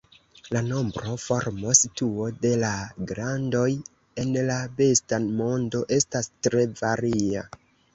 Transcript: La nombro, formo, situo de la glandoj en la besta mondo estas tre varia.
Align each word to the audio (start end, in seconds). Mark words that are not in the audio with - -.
La 0.55 0.61
nombro, 0.69 1.11
formo, 1.23 1.75
situo 1.81 2.31
de 2.47 2.53
la 2.65 2.73
glandoj 3.13 3.69
en 4.25 4.35
la 4.51 4.59
besta 4.83 5.25
mondo 5.31 5.87
estas 6.03 6.37
tre 6.47 6.71
varia. 6.87 7.51